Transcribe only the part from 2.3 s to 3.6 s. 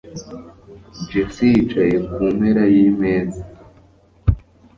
mpera yimeza.